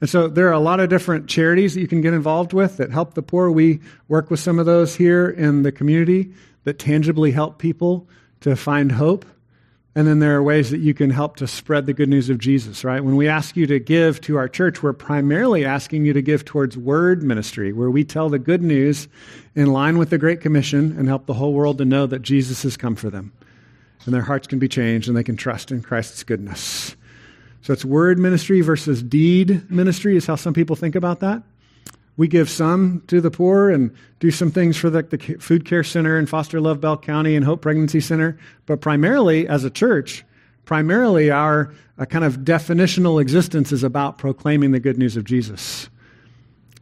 [0.00, 2.78] And so there are a lot of different charities that you can get involved with
[2.78, 3.50] that help the poor.
[3.50, 6.32] We work with some of those here in the community
[6.64, 8.08] that tangibly help people
[8.40, 9.24] to find hope.
[9.94, 12.38] And then there are ways that you can help to spread the good news of
[12.38, 13.04] Jesus, right?
[13.04, 16.44] When we ask you to give to our church, we're primarily asking you to give
[16.44, 19.06] towards word ministry, where we tell the good news
[19.54, 22.64] in line with the Great Commission and help the whole world to know that Jesus
[22.64, 23.32] has come for them
[24.04, 26.96] and their hearts can be changed and they can trust in Christ's goodness.
[27.62, 31.42] So it's word ministry versus deed ministry, is how some people think about that.
[32.16, 35.82] We give some to the poor and do some things for the, the Food Care
[35.82, 40.24] Center and Foster Love Bell County and Hope Pregnancy Center, but primarily as a church,
[40.64, 45.88] primarily our uh, kind of definitional existence is about proclaiming the good news of Jesus.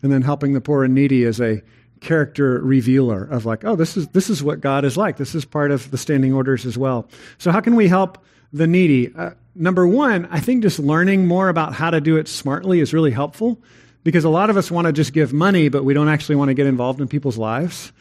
[0.03, 1.63] And then helping the poor and needy is a
[2.03, 5.17] character revealer of like, oh, this is this is what God is like.
[5.17, 7.09] This is part of the standing orders as well.
[7.39, 8.19] So how can we help
[8.53, 9.15] the needy?
[9.15, 12.93] Uh, number one, I think just learning more about how to do it smartly is
[12.93, 13.59] really helpful
[14.05, 16.49] because a lot of us want to just give money, but we don't actually want
[16.49, 17.93] to get involved in people's lives.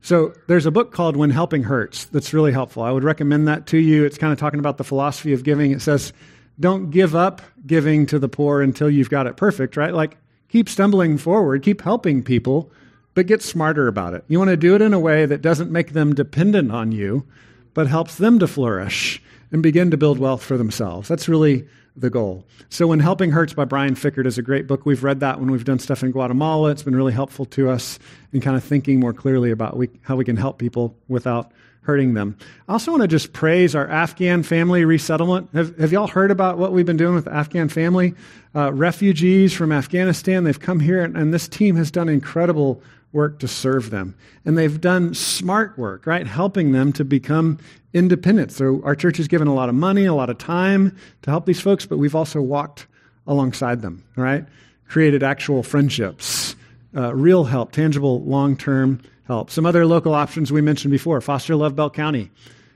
[0.00, 2.84] So there's a book called When Helping Hurts that's really helpful.
[2.84, 4.04] I would recommend that to you.
[4.04, 5.72] It's kind of talking about the philosophy of giving.
[5.72, 6.12] It says,
[6.60, 9.92] don't give up giving to the poor until you've got it perfect, right?
[9.92, 10.16] Like
[10.48, 12.70] keep stumbling forward, keep helping people
[13.18, 14.22] but get smarter about it.
[14.28, 17.26] You want to do it in a way that doesn't make them dependent on you,
[17.74, 21.08] but helps them to flourish and begin to build wealth for themselves.
[21.08, 22.44] That's really the goal.
[22.70, 24.86] So, When Helping Hurts by Brian Fikkert is a great book.
[24.86, 26.70] We've read that when we've done stuff in Guatemala.
[26.70, 27.98] It's been really helpful to us
[28.32, 31.50] in kind of thinking more clearly about we, how we can help people without
[31.80, 32.36] hurting them.
[32.68, 35.48] I also want to just praise our Afghan family resettlement.
[35.54, 38.14] Have, have y'all heard about what we've been doing with the Afghan family?
[38.54, 42.80] Uh, refugees from Afghanistan, they've come here, and, and this team has done incredible
[43.12, 44.14] work to serve them.
[44.44, 46.26] And they've done smart work, right?
[46.26, 47.58] Helping them to become
[47.92, 48.52] independent.
[48.52, 51.46] So our church has given a lot of money, a lot of time to help
[51.46, 52.86] these folks, but we've also walked
[53.26, 54.44] alongside them, right?
[54.88, 56.54] Created actual friendships,
[56.94, 59.50] uh, real help, tangible long term help.
[59.50, 62.30] Some other local options we mentioned before Foster Love Bell County.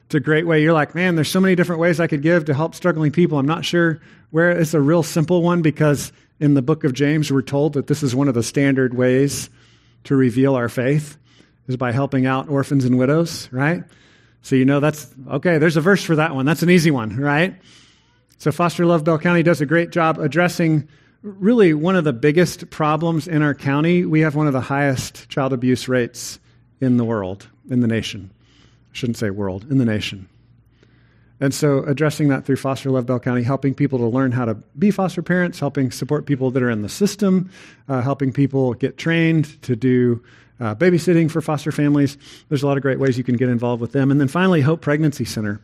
[0.06, 0.62] It's a great way.
[0.62, 3.38] You're like, man, there's so many different ways I could give to help struggling people.
[3.38, 7.32] I'm not sure where it's a real simple one because in the book of James,
[7.32, 9.48] we're told that this is one of the standard ways
[10.04, 11.16] to reveal our faith
[11.68, 13.84] is by helping out orphans and widows, right?
[14.42, 16.46] So you know that's okay, there's a verse for that one.
[16.46, 17.54] That's an easy one, right?
[18.42, 20.88] So, Foster Love Bell County does a great job addressing
[21.22, 24.04] really one of the biggest problems in our county.
[24.04, 26.40] We have one of the highest child abuse rates
[26.80, 28.32] in the world, in the nation.
[28.34, 30.28] I shouldn't say world, in the nation.
[31.42, 34.54] And so, addressing that through Foster Love Bell County, helping people to learn how to
[34.78, 37.50] be foster parents, helping support people that are in the system,
[37.88, 40.22] uh, helping people get trained to do
[40.60, 42.16] uh, babysitting for foster families.
[42.48, 44.12] There's a lot of great ways you can get involved with them.
[44.12, 45.60] And then finally, Hope Pregnancy Center.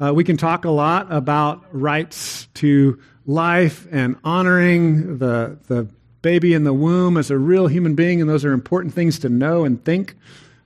[0.00, 5.88] Uh, we can talk a lot about rights to life and honoring the, the
[6.22, 9.28] baby in the womb as a real human being, and those are important things to
[9.28, 10.16] know and think.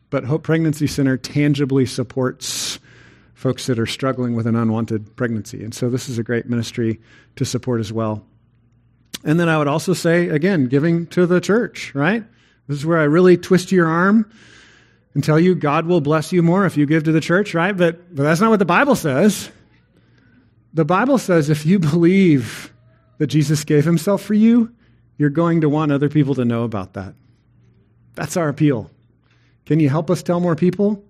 [0.09, 2.79] But Hope Pregnancy Center tangibly supports
[3.45, 5.63] folks that are struggling with an unwanted pregnancy.
[5.63, 6.99] And so this is a great ministry
[7.37, 8.25] to support as well.
[9.23, 12.25] And then I would also say, again, giving to the church, right?
[12.69, 14.33] This is where I really twist your arm
[15.13, 17.77] and tell you God will bless you more if you give to the church, right?
[17.77, 19.51] But, but that's not what the Bible says.
[20.73, 22.73] The Bible says if you believe
[23.19, 24.73] that Jesus gave himself for you,
[25.19, 27.13] you're going to want other people to know about that.
[28.15, 28.91] That's our appeal.
[29.67, 31.05] Can you help us tell more people?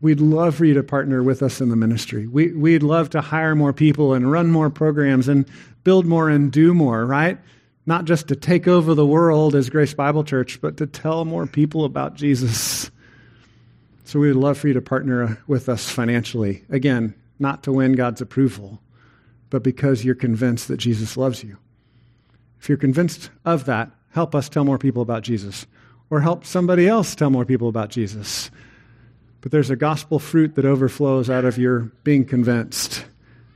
[0.00, 2.26] We'd love for you to partner with us in the ministry.
[2.26, 5.46] We, we'd love to hire more people and run more programs and
[5.84, 7.38] build more and do more, right?
[7.84, 11.46] Not just to take over the world as Grace Bible Church, but to tell more
[11.46, 12.90] people about Jesus.
[14.04, 16.64] So we would love for you to partner with us financially.
[16.70, 18.80] Again, not to win God's approval,
[19.50, 21.58] but because you're convinced that Jesus loves you.
[22.58, 25.66] If you're convinced of that, help us tell more people about Jesus,
[26.10, 28.50] or help somebody else tell more people about Jesus.
[29.40, 33.04] But there's a gospel fruit that overflows out of your being convinced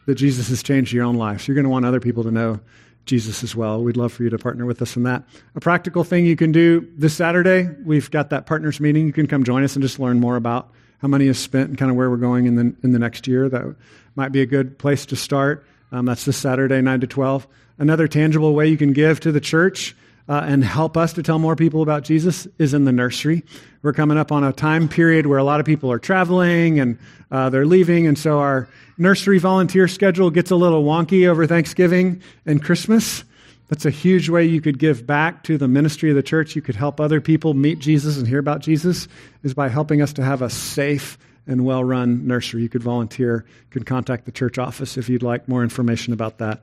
[0.07, 1.43] that Jesus has changed your own life.
[1.43, 2.61] So you're going to want other people to know
[3.07, 3.83] Jesus as well.
[3.83, 5.25] We'd love for you to partner with us in that.
[5.55, 9.07] A practical thing you can do this Saturday, we've got that partners meeting.
[9.07, 11.79] You can come join us and just learn more about how money is spent and
[11.79, 13.49] kind of where we're going in the, in the next year.
[13.49, 13.77] That
[14.17, 15.67] might be a good place to start.
[15.93, 17.47] Um, that's this Saturday, 9 to 12.
[17.79, 19.95] Another tangible way you can give to the church
[20.29, 23.45] uh, and help us to tell more people about Jesus is in the nursery.
[23.83, 26.99] We're coming up on a time period where a lot of people are traveling and
[27.31, 32.23] uh, they're leaving, and so our nursery volunteer schedule gets a little wonky over Thanksgiving
[32.47, 33.25] and Christmas.
[33.69, 36.55] That's a huge way you could give back to the ministry of the church.
[36.55, 39.09] You could help other people meet Jesus and hear about Jesus,
[39.43, 42.63] is by helping us to have a safe and well run nursery.
[42.63, 46.39] You could volunteer, you could contact the church office if you'd like more information about
[46.39, 46.63] that.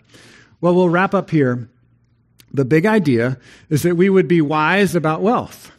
[0.61, 1.69] Well, we'll wrap up here
[2.53, 3.39] the big idea
[3.69, 5.71] is that we would be wise about wealth.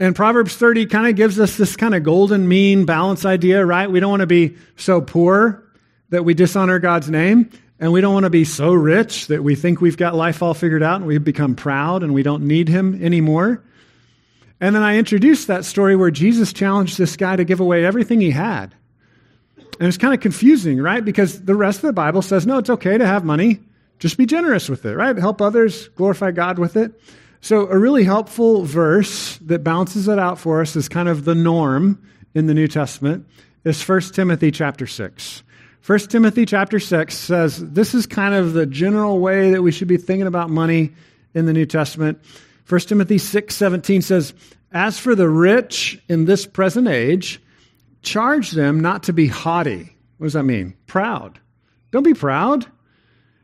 [0.00, 3.90] And Proverbs 30 kind of gives us this kind of golden mean balance idea, right?
[3.90, 5.64] We don't want to be so poor
[6.10, 9.54] that we dishonor God's name, and we don't want to be so rich that we
[9.54, 12.68] think we've got life all figured out and we become proud and we don't need
[12.68, 13.62] Him anymore.
[14.60, 18.20] And then I introduced that story where Jesus challenged this guy to give away everything
[18.20, 18.74] he had.
[19.78, 21.04] And it's kind of confusing, right?
[21.04, 23.60] Because the rest of the Bible says, no, it's okay to have money.
[23.98, 25.16] Just be generous with it, right?
[25.16, 27.00] Help others, glorify God with it.
[27.40, 31.34] So, a really helpful verse that balances it out for us is kind of the
[31.34, 32.02] norm
[32.34, 33.26] in the New Testament
[33.64, 35.42] is 1 Timothy chapter 6.
[35.84, 39.88] 1 Timothy chapter 6 says this is kind of the general way that we should
[39.88, 40.92] be thinking about money
[41.34, 42.18] in the New Testament.
[42.68, 44.34] 1 Timothy 6:17 says,
[44.72, 47.40] "As for the rich in this present age,
[48.02, 50.74] charge them not to be haughty." What does that mean?
[50.86, 51.38] Proud.
[51.90, 52.66] Don't be proud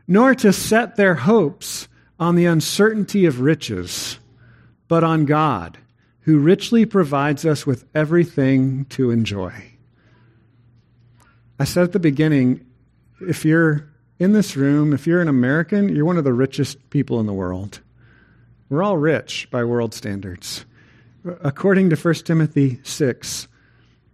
[0.07, 1.89] nor to set their hopes
[2.19, 4.19] on the uncertainty of riches,
[4.89, 5.79] but on God,
[6.21, 9.53] who richly provides us with everything to enjoy.
[11.59, 12.67] I said at the beginning
[13.21, 13.89] if you're
[14.19, 17.33] in this room, if you're an American, you're one of the richest people in the
[17.33, 17.81] world.
[18.69, 20.65] We're all rich by world standards.
[21.43, 23.49] According to 1 Timothy 6,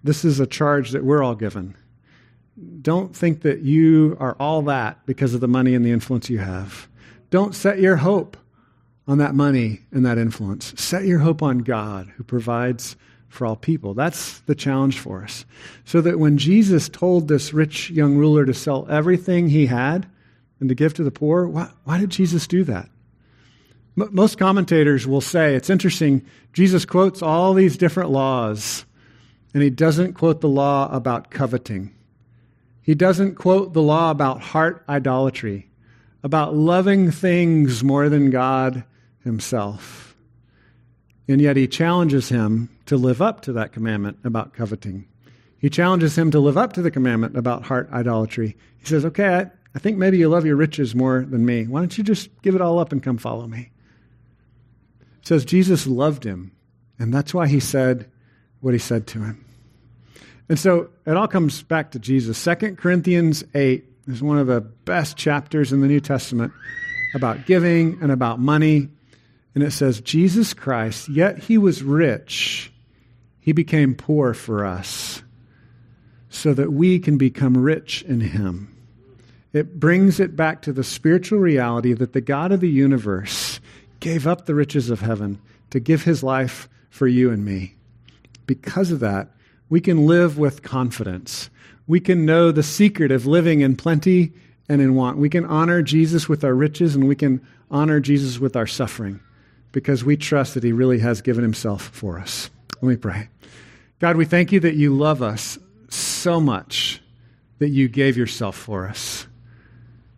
[0.03, 1.77] this is a charge that we're all given
[2.83, 6.39] don't think that you are all that because of the money and the influence you
[6.39, 6.89] have.
[7.31, 8.37] Don't set your hope
[9.07, 10.75] on that money and that influence.
[10.81, 12.97] Set your hope on God who provides
[13.29, 13.95] for all people.
[13.95, 15.45] That's the challenge for us.
[15.85, 20.09] So that when Jesus told this rich young ruler to sell everything he had
[20.59, 22.89] and to give to the poor, why, why did Jesus do that?
[23.99, 26.27] M- most commentators will say it's interesting.
[26.53, 28.85] Jesus quotes all these different laws,
[29.55, 31.95] and he doesn't quote the law about coveting.
[32.83, 35.71] He doesn't quote the law about heart idolatry,
[36.23, 38.85] about loving things more than God
[39.23, 40.17] Himself.
[41.29, 45.07] And yet He challenges him to live up to that commandment about coveting.
[45.61, 48.57] He challenges him to live up to the commandment about heart idolatry.
[48.79, 51.67] He says, Okay, I, I think maybe you love your riches more than me.
[51.67, 53.71] Why don't you just give it all up and come follow me?
[55.21, 56.53] It says Jesus loved him,
[56.99, 58.11] and that's why he said
[58.61, 59.45] what he said to him.
[60.51, 62.43] And so it all comes back to Jesus.
[62.43, 66.53] 2 Corinthians 8 is one of the best chapters in the New Testament
[67.15, 68.89] about giving and about money.
[69.55, 72.73] And it says, Jesus Christ, yet he was rich,
[73.39, 75.23] he became poor for us
[76.31, 78.77] so that we can become rich in him.
[79.53, 83.61] It brings it back to the spiritual reality that the God of the universe
[84.01, 85.41] gave up the riches of heaven
[85.71, 87.77] to give his life for you and me.
[88.47, 89.29] Because of that,
[89.71, 91.49] we can live with confidence.
[91.87, 94.33] We can know the secret of living in plenty
[94.69, 95.17] and in want.
[95.17, 97.41] We can honor Jesus with our riches and we can
[97.71, 99.21] honor Jesus with our suffering
[99.73, 102.51] because we trust that he really has given himself for us.
[102.83, 103.29] Let me pray.
[104.01, 105.59] God, we thank you that you love us
[105.89, 107.01] so much
[107.59, 109.27] that you gave yourself for us.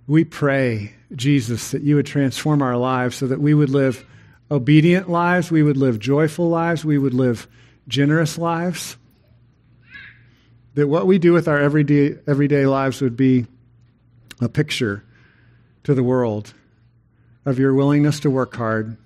[0.06, 4.04] We pray, Jesus, that you would transform our lives so that we would live
[4.50, 7.48] obedient lives, we would live joyful lives, we would live
[7.88, 8.96] generous lives.
[10.74, 13.46] That what we do with our everyday, everyday lives would be
[14.40, 15.04] a picture
[15.84, 16.54] to the world
[17.44, 18.96] of your willingness to work hard,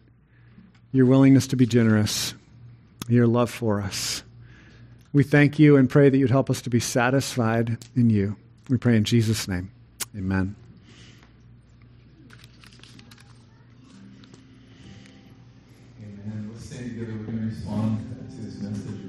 [0.93, 2.35] your willingness to be generous,
[3.09, 4.23] your love for us.
[5.13, 8.37] We thank you and pray that you'd help us to be satisfied in you.
[8.69, 9.71] We pray in Jesus' name.
[10.17, 10.57] Amen.